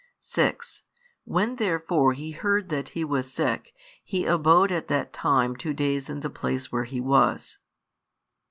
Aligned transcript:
6 0.19 0.81
When 1.25 1.57
therefore 1.57 2.13
He 2.13 2.31
heard 2.31 2.69
that 2.69 2.89
he 2.97 3.05
was 3.05 3.31
sick, 3.31 3.71
He 4.03 4.25
abode 4.25 4.71
at 4.71 4.87
that 4.87 5.13
time 5.13 5.55
two 5.55 5.75
days 5.75 6.09
in 6.09 6.21
the 6.21 6.29
place 6.31 6.71
where 6.71 6.85
He 6.85 6.99
was. 6.99 7.59